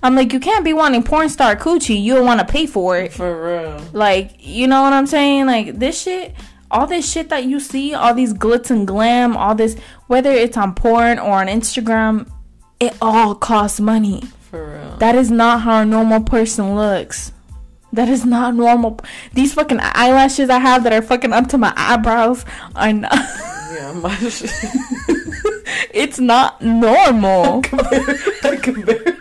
[0.00, 2.00] I'm like, you can't be wanting porn star coochie.
[2.00, 3.12] You don't want to pay for it.
[3.12, 3.84] For real.
[3.92, 5.46] Like, you know what I'm saying?
[5.46, 6.36] Like, this shit,
[6.70, 10.56] all this shit that you see, all these glitz and glam, all this, whether it's
[10.56, 12.30] on porn or on Instagram,
[12.78, 14.22] it all costs money.
[14.52, 14.96] For real.
[14.98, 17.32] That is not how a normal person looks.
[17.92, 19.00] That is not normal.
[19.32, 22.44] These fucking eyelashes I have that are fucking up to my eyebrows
[22.76, 23.12] are not.
[23.72, 24.16] yeah, my
[25.92, 27.62] it's not normal.
[27.72, 29.20] I can barely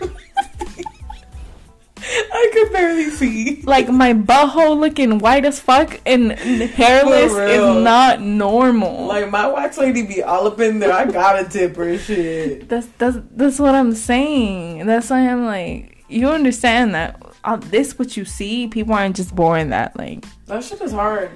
[2.31, 3.61] I could barely see.
[3.63, 9.05] Like my butthole looking white as fuck and hairless is not normal.
[9.07, 10.93] Like my wax lady be all up in there.
[10.93, 12.69] I got a tip her shit.
[12.69, 14.85] That's that's that's what I'm saying.
[14.85, 17.21] That's why I'm like, you understand that
[17.55, 18.67] this what you see.
[18.67, 20.25] People aren't just born that like.
[20.47, 21.31] That shit is hard.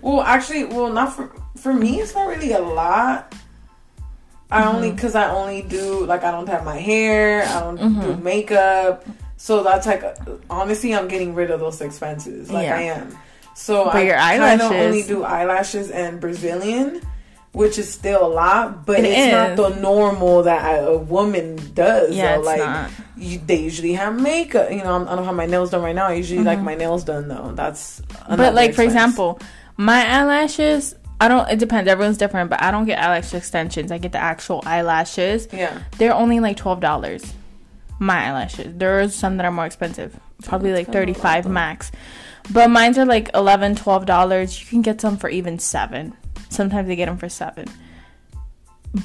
[0.00, 2.00] Well, actually, well, not for for me.
[2.00, 3.34] It's not really a lot.
[4.50, 4.76] I mm-hmm.
[4.76, 7.44] only because I only do like I don't have my hair.
[7.44, 8.00] I don't mm-hmm.
[8.00, 9.04] do makeup.
[9.36, 10.02] So that's like
[10.48, 12.50] honestly, I'm getting rid of those expenses.
[12.50, 12.76] Like yeah.
[12.76, 13.18] I am.
[13.54, 17.00] So but I kind of only do eyelashes and Brazilian,
[17.56, 19.32] which is still a lot, but it it's is.
[19.32, 22.14] not the normal that a woman does.
[22.14, 24.70] Yeah, so, like you, they usually have makeup.
[24.70, 26.08] You know, I don't have my nails done right now.
[26.08, 26.48] I usually mm-hmm.
[26.48, 27.52] like my nails done though.
[27.54, 28.76] That's but like expense.
[28.76, 29.40] for example,
[29.78, 30.96] my eyelashes.
[31.18, 31.48] I don't.
[31.48, 31.88] It depends.
[31.88, 33.90] Everyone's different, but I don't get eyelash extensions.
[33.90, 35.48] I get the actual eyelashes.
[35.50, 37.32] Yeah, they're only like twelve dollars
[37.98, 38.76] my eyelashes.
[38.76, 41.90] There are some that are more expensive, probably like 35 max.
[42.52, 44.60] But mine's are like 11 $12.
[44.60, 46.14] You can get some for even 7
[46.56, 47.66] Sometimes they get them for 7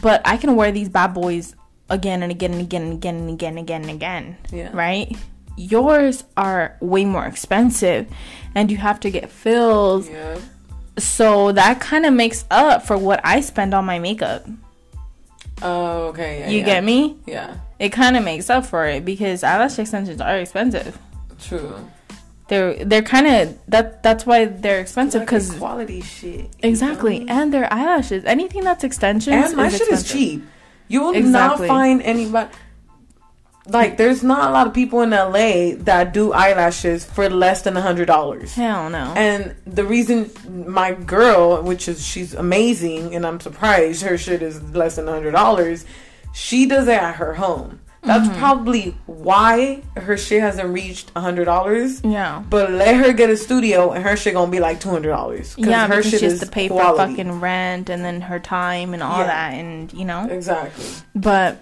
[0.02, 1.56] But I can wear these bad boys
[1.90, 4.38] again and again and again and again and again and again and again.
[4.52, 4.70] Yeah.
[4.74, 5.16] Right?
[5.58, 8.08] Yours are way more expensive
[8.56, 10.10] and you have to get fills.
[10.10, 10.40] Yeah.
[10.98, 14.48] So that kind of makes up for what I spend on my makeup.
[15.62, 16.40] Oh, okay.
[16.40, 16.66] Yeah, you yeah.
[16.66, 17.18] get me?
[17.28, 21.00] Yeah it kind of makes up for it because eyelash extensions are expensive.
[21.40, 21.74] True.
[22.52, 26.50] They're they're kind of that that's why they're expensive because like quality shit.
[26.62, 27.34] Exactly, know?
[27.34, 28.26] and their eyelashes.
[28.26, 30.06] Anything that's extensions and my is shit expensive.
[30.06, 30.44] is cheap.
[30.90, 31.68] You will exactly.
[31.70, 32.54] not find anybody.
[33.68, 37.78] Like, there's not a lot of people in LA that do eyelashes for less than
[37.78, 38.54] a hundred dollars.
[38.56, 39.14] Hell no.
[39.16, 40.30] And the reason
[40.68, 45.12] my girl, which is she's amazing, and I'm surprised her shit is less than a
[45.12, 45.86] hundred dollars,
[46.34, 47.80] she does it at her home.
[48.04, 48.40] That's mm-hmm.
[48.40, 52.04] probably why her shit hasn't reached a hundred dollars.
[52.04, 52.44] Yeah.
[52.50, 55.54] But let her get a studio and her shit gonna be like two hundred dollars.
[55.58, 57.14] Yeah, her because shit she has to pay quality.
[57.14, 59.28] for fucking rent and then her time and all yeah.
[59.28, 60.86] that and you know exactly.
[61.14, 61.60] But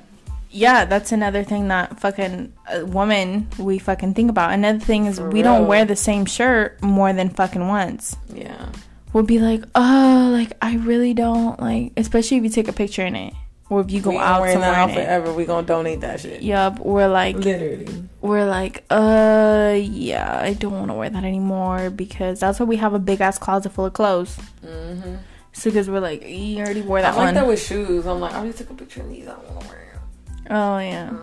[0.50, 4.52] yeah, that's another thing that fucking uh, woman we fucking think about.
[4.52, 5.44] Another thing is For we real.
[5.44, 8.16] don't wear the same shirt more than fucking once.
[8.34, 8.70] Yeah.
[9.14, 13.06] We'll be like, oh, like I really don't like, especially if you take a picture
[13.06, 13.34] in it,
[13.70, 14.88] or if you go we out wearing somewhere.
[14.88, 16.42] That forever, we gonna donate that shit.
[16.42, 16.80] Yup.
[16.80, 18.10] We're like, literally.
[18.22, 22.78] We're like, uh, yeah, I don't want to wear that anymore because that's why we
[22.78, 24.38] have a big ass closet full of clothes.
[24.66, 25.16] Mm-hmm.
[25.54, 27.34] So because we're like, you already wore that I like one.
[27.36, 28.06] that with shoes.
[28.06, 29.28] I'm like, I already took a picture of these.
[29.28, 30.00] I want to wear.
[30.44, 30.58] Them.
[30.58, 31.14] Oh yeah.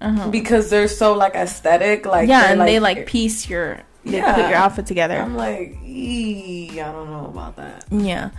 [0.00, 0.28] Uh-huh.
[0.28, 4.34] Because they're so like aesthetic, like yeah, and like, they like piece your they yeah.
[4.34, 5.16] put your outfit together.
[5.18, 7.86] I'm like, I don't know about that.
[7.90, 8.30] Yeah.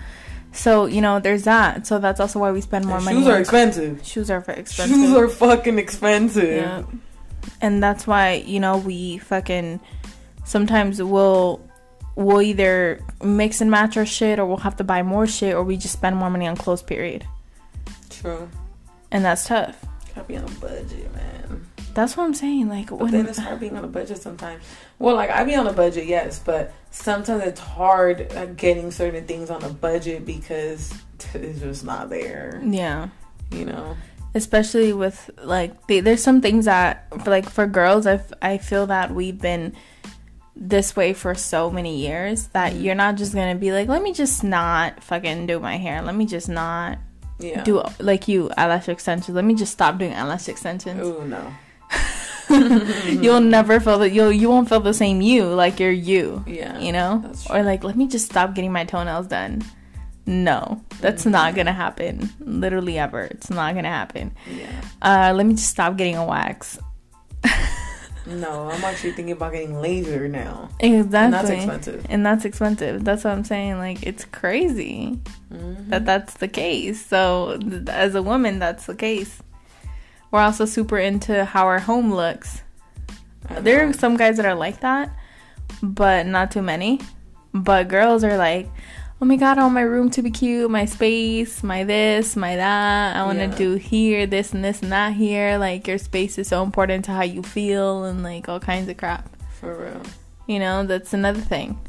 [0.55, 1.85] So you know, there's that.
[1.85, 3.19] So that's also why we spend more and money.
[3.19, 4.05] Shoes are expensive.
[4.05, 4.87] Shoes are expensive.
[4.87, 6.55] Shoes are fucking expensive.
[6.55, 6.83] Yeah.
[7.61, 9.79] And that's why you know we fucking
[10.45, 11.61] sometimes we'll
[12.15, 15.63] we'll either mix and match our shit or we'll have to buy more shit or
[15.63, 16.81] we just spend more money on clothes.
[16.81, 17.27] Period.
[18.09, 18.49] True.
[19.11, 19.85] And that's tough.
[20.15, 21.44] Gotta be on a budget, man.
[21.95, 22.69] That's what I'm saying.
[22.69, 24.63] Like, but when, then it's hard being on a budget sometimes.
[24.99, 29.49] Well, like I be on a budget, yes, but sometimes it's hard getting certain things
[29.49, 30.93] on a budget because
[31.33, 32.61] it's just not there.
[32.63, 33.09] Yeah,
[33.49, 33.95] you know.
[34.35, 38.87] Especially with like, they, there's some things that, for, like, for girls, I I feel
[38.87, 39.73] that we've been
[40.53, 42.81] this way for so many years that mm-hmm.
[42.83, 46.01] you're not just gonna be like, let me just not fucking do my hair.
[46.01, 46.97] Let me just not
[47.39, 47.63] yeah.
[47.63, 49.33] do like you eyelash extensions.
[49.33, 51.01] Let me just stop doing eyelash extensions.
[51.01, 51.53] Oh no.
[53.09, 56.43] you'll never feel that you'll you won't feel the same you like you're you.
[56.47, 56.79] Yeah.
[56.79, 57.31] You know?
[57.49, 59.63] Or like let me just stop getting my toenails done.
[60.25, 61.31] No, that's mm-hmm.
[61.31, 62.29] not gonna happen.
[62.39, 63.21] Literally ever.
[63.21, 64.35] It's not gonna happen.
[64.49, 64.81] Yeah.
[65.01, 66.79] Uh let me just stop getting a wax.
[68.27, 70.69] No, I'm actually thinking about getting laser now.
[70.79, 71.19] Exactly.
[71.19, 72.05] And that's expensive.
[72.09, 73.03] And that's expensive.
[73.03, 73.77] That's what I'm saying.
[73.77, 75.19] Like, it's crazy
[75.53, 75.89] mm-hmm.
[75.89, 77.05] that that's the case.
[77.05, 79.41] So, th- as a woman, that's the case.
[80.31, 82.61] We're also super into how our home looks.
[83.59, 85.15] There are some guys that are like that,
[85.81, 86.99] but not too many.
[87.53, 88.67] But girls are like,
[89.21, 92.55] oh my god, I want my room to be cute, my space, my this, my
[92.55, 93.15] that.
[93.15, 93.55] I want to yeah.
[93.55, 95.57] do here, this and this and that here.
[95.57, 98.97] Like your space is so important to how you feel and like all kinds of
[98.97, 99.29] crap.
[99.59, 100.01] For real.
[100.47, 101.79] You know, that's another thing.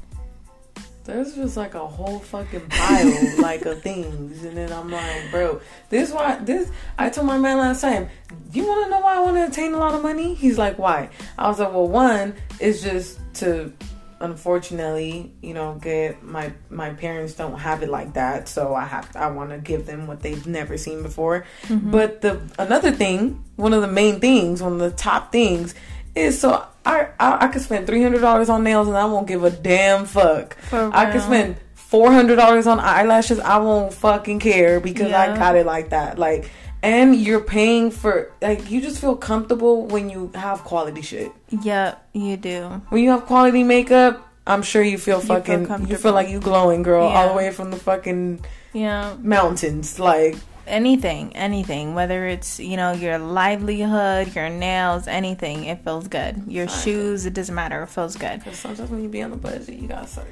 [1.07, 5.61] There's just like a whole fucking pile like of things, and then I'm like, bro,
[5.89, 6.71] this why this.
[6.99, 8.09] I told my man last time,
[8.53, 10.35] you want to know why I want to attain a lot of money?
[10.35, 11.11] He's like, why?
[11.39, 13.73] I was like, well, one is just to
[14.21, 19.15] unfortunately, you know, get my my parents don't have it like that, so I have
[19.15, 21.45] I want to give them what they've never seen before.
[21.65, 21.91] Mm-hmm.
[21.91, 25.75] But the another thing, one of the main things, one of the top things
[26.17, 29.29] is so I I, I could spend three hundred dollars on nails and I won't
[29.29, 30.57] give a damn fuck.
[30.73, 33.39] I could spend four hundred dollars on eyelashes.
[33.39, 35.33] I won't fucking care because yeah.
[35.33, 36.19] I got it like that.
[36.19, 36.51] Like
[36.83, 41.33] and you're paying for like you just feel comfortable when you have quality shit.
[41.51, 42.83] Yep, you do.
[42.89, 46.29] When you have quality makeup, I'm sure you feel fucking you feel, you feel like
[46.29, 47.17] you glowing, girl, yeah.
[47.17, 49.99] all the way from the fucking yeah mountains.
[49.99, 56.45] Like anything, anything, whether it's you know your livelihood, your nails, anything, it feels good.
[56.47, 56.83] Your Fine.
[56.83, 58.41] shoes, it doesn't matter, it feels good.
[58.41, 60.29] Because sometimes when you be on the budget, you gotta start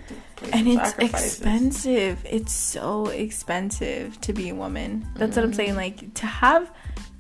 [0.53, 2.25] and it's expensive.
[2.29, 5.07] It's so expensive to be a woman.
[5.17, 5.41] That's mm-hmm.
[5.41, 5.69] what I'm saying.
[5.71, 5.79] Mm-hmm.
[5.79, 6.71] Like to have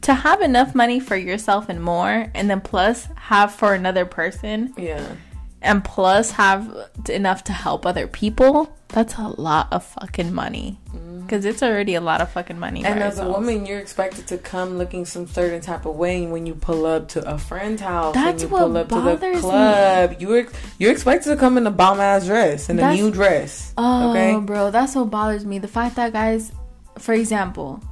[0.03, 4.75] to have enough money for yourself and more, and then plus have for another person.
[4.77, 5.17] Yeah
[5.65, 10.79] and plus have enough to help other people, that's a lot of fucking money.
[11.25, 12.85] Because it's already a lot of fucking money.
[12.85, 13.37] And as ourselves.
[13.37, 16.87] a woman, you're expected to come looking some certain type of way when you pull
[16.87, 18.15] up to a friend's house.
[18.15, 20.11] That's when you pull up to the club.
[20.11, 20.17] Me.
[20.21, 20.47] You're
[20.79, 23.73] you're expected to come in a bomb ass dress and a new dress.
[23.77, 24.39] Oh, okay?
[24.39, 25.59] bro, that's what bothers me.
[25.59, 26.53] The fact that guys,
[26.99, 27.83] for example,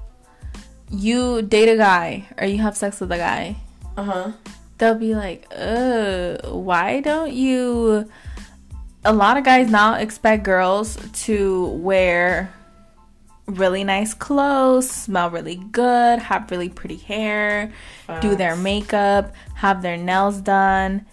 [0.91, 3.57] you date a guy or you have sex with a guy.
[3.97, 4.33] Uh huh
[4.83, 8.11] they'll be like, uh, why don't you?
[9.05, 12.53] A lot of guys now expect girls to wear
[13.47, 17.73] really nice clothes, smell really good, have really pretty hair,
[18.07, 18.23] Facts.
[18.23, 21.07] do their makeup, have their nails done.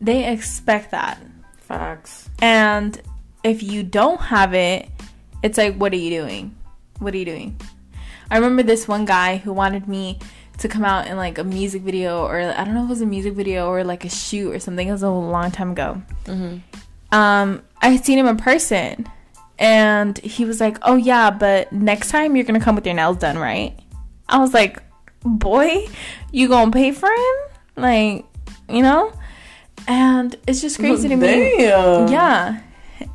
[0.00, 1.22] They expect that.
[1.60, 2.28] Facts.
[2.40, 3.00] And
[3.44, 4.88] if you don't have it,
[5.42, 6.56] it's like, what are you doing?
[6.98, 7.60] What are you doing?
[8.30, 10.18] I remember this one guy who wanted me
[10.58, 13.00] to come out in like a music video or I don't know if it was
[13.00, 14.88] a music video or like a shoot or something.
[14.88, 16.02] It was a long time ago.
[16.24, 16.58] Mm-hmm.
[17.14, 19.08] Um, I had seen him in person,
[19.58, 23.18] and he was like, "Oh yeah, but next time you're gonna come with your nails
[23.18, 23.78] done, right?"
[24.28, 24.82] I was like,
[25.22, 25.86] boy,
[26.32, 27.36] you gonna pay for him?
[27.76, 28.24] Like,
[28.68, 29.12] you know?
[29.86, 31.64] And it's just crazy to me.
[31.64, 32.60] Yeah.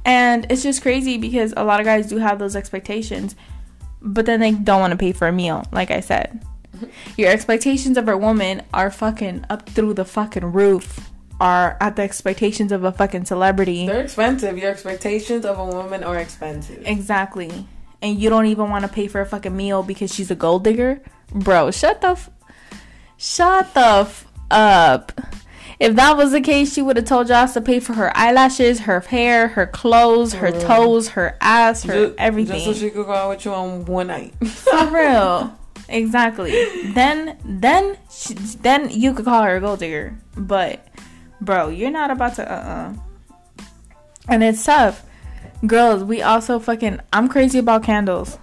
[0.06, 3.36] And it's just crazy because a lot of guys do have those expectations,
[4.01, 6.43] but then they don't want to pay for a meal, like I said.
[7.17, 11.12] Your expectations of a woman are fucking up through the fucking roof.
[11.39, 13.88] Are at the expectations of a fucking celebrity.
[13.88, 14.58] They're expensive.
[14.58, 16.84] Your expectations of a woman are expensive.
[16.86, 17.67] Exactly.
[18.02, 20.63] And you don't even want to pay for a fucking meal because she's a gold
[20.63, 21.02] digger?
[21.34, 22.30] Bro, shut the f-
[23.17, 25.13] Shut the f- up.
[25.80, 28.82] If that was the case, she would have told Joss to pay for her eyelashes,
[28.82, 30.62] her hair, her clothes, her mm.
[30.62, 32.63] toes, her ass, her just, everything.
[32.63, 34.34] Just so she could go out with you on one night.
[34.46, 35.58] For real.
[35.89, 36.52] Exactly.
[36.93, 40.15] then, then, she, then you could call her a gold digger.
[40.36, 40.88] But,
[41.43, 42.51] bro, you're not about to.
[42.51, 42.56] Uh.
[42.56, 43.63] uh
[44.27, 45.03] And it's tough.
[45.65, 46.99] Girls, we also fucking.
[47.12, 48.38] I'm crazy about candles.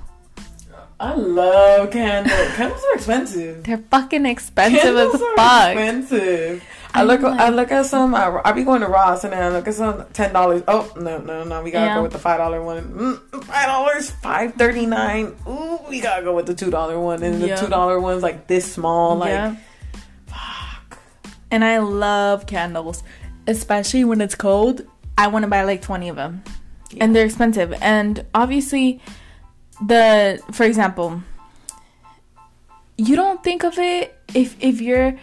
[0.99, 2.33] I love candles.
[2.57, 3.65] candles are expensive.
[3.65, 5.71] They're fucking expensive candles as fuck.
[5.71, 6.65] Expensive.
[6.93, 8.15] I look, like, I look at some.
[8.15, 10.63] I, I be going to Ross and then I look at some ten dollars.
[10.67, 11.63] Oh no, no, no!
[11.63, 11.95] We gotta yeah.
[11.97, 12.83] go with the five dollar one.
[12.83, 15.37] Mm, five dollars, five thirty nine.
[15.49, 18.47] Ooh, we gotta go with the two dollar one, and the two dollar one's like
[18.47, 19.17] this small.
[19.17, 19.57] Like, yeah.
[21.51, 23.03] And I love candles,
[23.47, 24.83] especially when it's cold.
[25.19, 26.43] I want to buy like twenty of them,
[26.91, 27.05] yeah.
[27.05, 27.73] and they're expensive.
[27.81, 29.01] And obviously,
[29.87, 31.23] the for example,
[32.97, 35.19] you don't think of it if if you're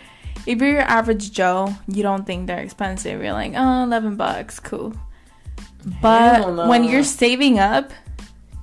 [0.45, 3.21] if you're your average Joe, you don't think they're expensive.
[3.21, 4.93] You're like, oh, 11 bucks, cool.
[6.01, 7.91] But when you're saving up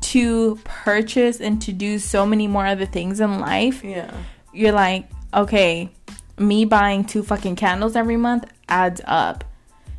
[0.01, 4.13] to purchase and to do so many more other things in life, yeah,
[4.53, 5.91] you're like, okay,
[6.39, 9.45] me buying two fucking candles every month adds up.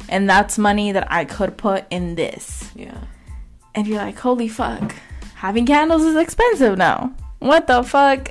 [0.07, 2.69] And that's money that I could put in this.
[2.75, 2.97] Yeah.
[3.73, 4.95] And you're like, holy fuck.
[5.35, 7.13] Having candles is expensive now.
[7.39, 8.29] What the fuck?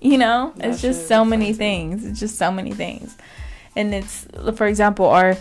[0.00, 2.04] You know, that it's just so many things.
[2.04, 3.16] It's just so many things.
[3.76, 5.36] And it's, for example, our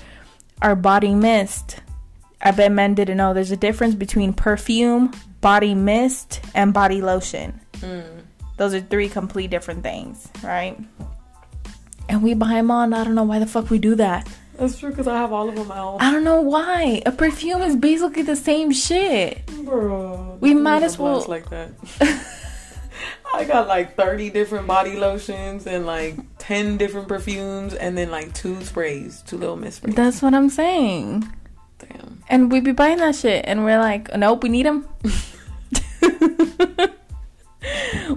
[0.62, 1.80] our body mist.
[2.42, 7.60] I bet men didn't know there's a difference between perfume, body mist, and body lotion.
[7.78, 8.22] Mm.
[8.58, 10.80] Those are three complete different things, right?
[12.12, 14.28] And we buy them all, and I don't know why the fuck we do that.
[14.58, 16.02] That's true because I have all of them out.
[16.02, 17.02] I don't know why.
[17.06, 19.46] A perfume is basically the same shit.
[19.64, 20.38] Bro.
[20.42, 21.24] We might as well.
[21.30, 21.72] like that.
[23.34, 28.34] I got like 30 different body lotions and like 10 different perfumes and then like
[28.34, 29.96] two sprays, two little mist sprays.
[29.96, 31.32] That's what I'm saying.
[31.80, 32.24] Damn.
[32.28, 34.86] And we be buying that shit and we're like, nope, we need them.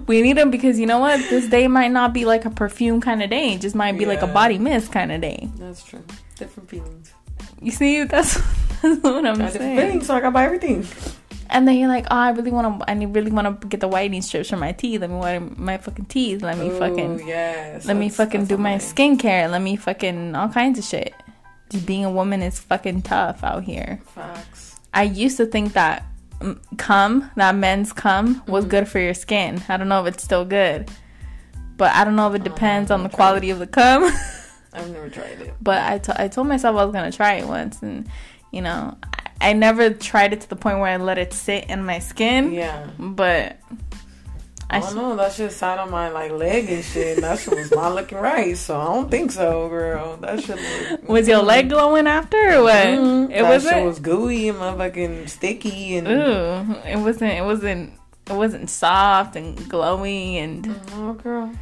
[0.06, 1.18] we need them because you know what?
[1.30, 3.54] This day might not be like a perfume kind of day.
[3.54, 4.08] It just might be yeah.
[4.08, 5.48] like a body mist kind of day.
[5.56, 6.02] That's true.
[6.36, 7.12] Different feelings.
[7.60, 8.34] You see, that's,
[8.82, 9.78] that's what I'm saying.
[9.78, 10.86] Feelings, so I gotta buy everything.
[11.50, 13.88] And then you're like, oh, I really want to, I really want to get the
[13.88, 15.00] whitening strips for my teeth.
[15.00, 16.42] Let me whiten my fucking teeth.
[16.42, 19.50] Let me Ooh, fucking, yes, let me fucking do my skincare.
[19.50, 21.14] Let me fucking all kinds of shit.
[21.70, 24.00] Just being a woman is fucking tough out here.
[24.06, 24.76] Facts.
[24.92, 26.04] I used to think that
[26.76, 28.70] cum, that men's cum, was mm-hmm.
[28.70, 29.62] good for your skin.
[29.68, 30.90] I don't know if it's still good,
[31.76, 33.52] but I don't know if it depends oh, on the quality it.
[33.52, 34.04] of the cum.
[34.72, 35.54] I've never tried it.
[35.61, 38.09] But I, t- I told myself I was gonna try it once, and
[38.50, 38.96] you know,
[39.40, 42.52] I never tried it to the point where I let it sit in my skin.
[42.52, 42.88] Yeah.
[42.98, 43.59] But
[44.76, 45.16] I, don't know.
[45.16, 47.16] That shit sat on my like leg and shit.
[47.16, 48.56] And that shit was not looking right.
[48.56, 50.16] So I don't think so, girl.
[50.18, 50.58] That shit
[50.90, 52.74] look, was your leg glowing after or what?
[52.74, 53.32] Mm-hmm.
[53.32, 56.08] It was It was gooey and motherfucking sticky and.
[56.08, 57.32] Ooh, it wasn't.
[57.32, 57.92] It wasn't.
[58.26, 60.80] It wasn't soft and glowy and.
[60.92, 61.52] Oh, girl.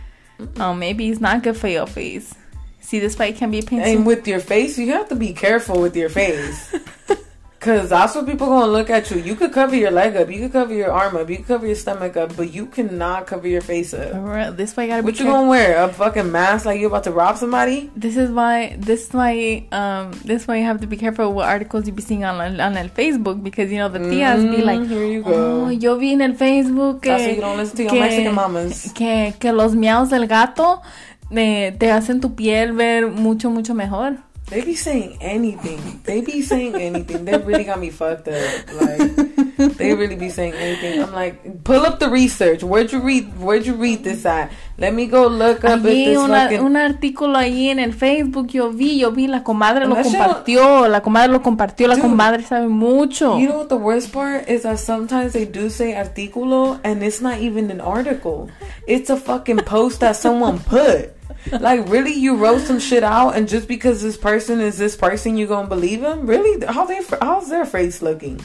[0.57, 2.35] Oh, maybe it's not good for your face.
[2.81, 3.91] See, this fight can be painful.
[3.91, 6.75] And with your face, you have to be careful with your face.
[7.63, 9.19] Cause that's what people gonna look at you.
[9.19, 11.65] You could cover your leg up, you could cover your arm up, you could cover
[11.65, 14.57] your stomach up, but you cannot cover your face up.
[14.57, 15.05] This way, you gotta.
[15.05, 15.85] What you gonna wear?
[15.85, 17.89] A fucking mask like you about to rob somebody?
[17.95, 18.75] This is why.
[18.81, 19.69] This is why.
[19.71, 20.11] Um.
[20.25, 22.89] This why you have to be careful what articles you be seeing on on el
[22.89, 25.67] Facebook because you know the tías mm, be like, here you go.
[25.67, 28.93] Oh, yo vi en el Facebook que, that's you don't listen to your Mexican mamas.
[28.93, 30.83] Que que los miaos del gato
[31.31, 34.17] eh, te hacen tu piel ver mucho mucho mejor.
[34.53, 36.03] They be saying anything.
[36.05, 37.25] They be saying anything.
[37.25, 38.37] They really got me fucked up.
[38.77, 41.03] Like they really be saying anything.
[41.03, 42.63] I'm like, pull up the research.
[42.63, 43.33] Where'd you read?
[43.41, 44.53] Where'd you read this at?
[44.77, 46.61] Let me go look up Allí, this una, fucking...
[46.61, 48.49] un artículo ahí en el Facebook.
[48.49, 49.27] Yo vi, yo vi.
[49.27, 50.87] La comadre lo compartió.
[50.87, 51.89] La comadre lo compartió.
[51.89, 53.39] La Dude, comadre sabe mucho.
[53.39, 57.23] You know what the worst part is that sometimes they do say artículo and it's
[57.23, 58.51] not even an article.
[58.87, 61.15] It's a fucking post that someone put
[61.61, 65.37] like really you wrote some shit out and just because this person is this person
[65.37, 68.41] you gonna believe him really how they how's their face looking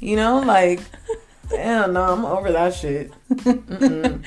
[0.00, 0.80] you know like
[1.48, 3.12] damn no i'm over that shit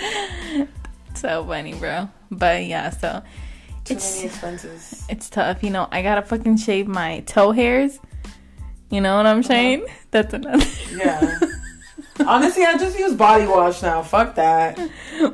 [1.24, 2.10] so funny, bro.
[2.30, 3.24] But yeah, so
[3.86, 4.22] too it's.
[5.10, 5.88] It's tough, you know.
[5.90, 7.98] I gotta fucking shave my toe hairs.
[8.90, 9.48] You know what I'm uh-huh.
[9.48, 9.84] saying?
[9.84, 9.94] Uh-huh.
[10.12, 10.66] That's another.
[10.94, 11.40] Yeah.
[12.20, 14.02] Honestly, I just use body wash now.
[14.04, 14.78] Fuck that.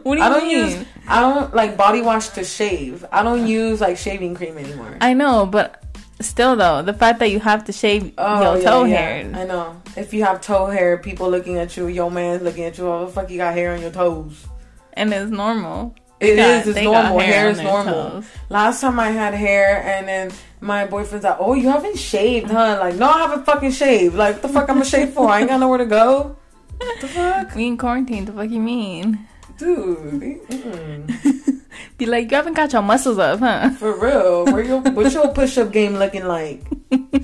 [0.03, 0.77] What do you I don't mean?
[0.77, 3.05] use I don't like body wash to shave.
[3.11, 4.97] I don't use like shaving cream anymore.
[5.01, 5.83] I know, but
[6.21, 9.35] still though, the fact that you have to shave oh, your toe yeah, hairs.
[9.35, 9.81] I know.
[9.97, 13.05] If you have toe hair, people looking at you, your man's looking at you, oh
[13.05, 14.45] the fuck you got hair on your toes.
[14.93, 15.95] And it's normal.
[16.19, 16.75] It got, is.
[16.75, 17.19] It's normal.
[17.19, 18.09] Hair, hair is normal.
[18.09, 18.25] Toes.
[18.49, 22.77] Last time I had hair, and then my boyfriend's like, "Oh, you haven't shaved, huh?"
[22.79, 24.15] Like, no, I haven't fucking shaved.
[24.15, 25.29] Like, what the fuck I'm gonna shave for?
[25.29, 26.35] I ain't got nowhere to go.
[26.79, 27.55] What the fuck?
[27.55, 28.25] We in quarantine.
[28.25, 29.27] The fuck you mean?
[29.57, 30.39] Dude.
[30.49, 31.97] Mm.
[31.97, 33.69] Be like, you haven't got your muscles up, huh?
[33.71, 34.45] For real.
[34.45, 36.63] Where your what's your push up game looking like?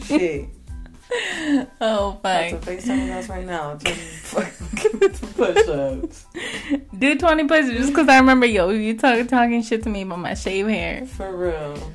[0.04, 0.50] Shit.
[1.80, 2.52] Oh fuck.
[2.52, 3.78] About to FaceTime us right now.
[5.36, 6.26] push ups.
[6.98, 10.02] Do twenty push ups just because I remember yo, you talk, talking shit to me
[10.02, 11.06] about my shave hair.
[11.06, 11.94] For real.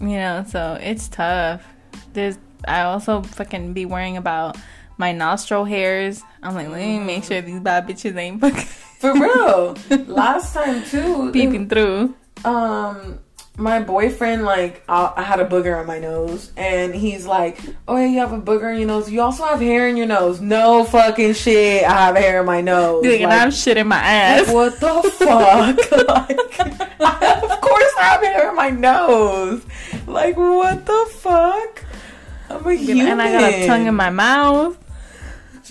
[0.00, 1.66] You know, so it's tough.
[2.14, 4.56] There's I also fucking be worrying about
[4.96, 6.22] my nostril hairs.
[6.42, 8.64] I'm like, let me make sure these bad bitches ain't fucking
[9.02, 9.76] For real.
[10.06, 11.30] Last time too.
[11.32, 12.14] Peeping through.
[12.44, 13.18] Um
[13.58, 17.96] my boyfriend like I, I, had a booger on my nose and he's like oh
[17.98, 19.10] yeah you have a booger in your nose.
[19.10, 20.40] You also have hair in your nose.
[20.40, 23.02] No fucking shit i have hair in my nose.
[23.02, 24.46] Dude, like, and i'm shit in my ass.
[24.46, 26.06] like, what the fuck?
[26.08, 26.60] Like
[27.00, 29.64] I, of course i have hair in my nose.
[30.06, 31.84] Like what the fuck?
[32.48, 34.78] I'm a human and i got a tongue in my mouth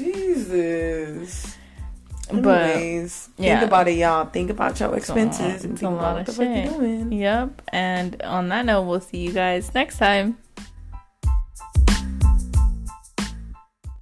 [0.03, 1.57] jesus
[2.31, 3.59] Anyways, but yeah.
[3.59, 4.25] think about it, y'all.
[4.25, 6.65] Think about your expenses and think about what the shit.
[6.67, 7.11] fuck you doing.
[7.11, 7.61] Yep.
[7.69, 10.37] And on that note, we'll see you guys next time.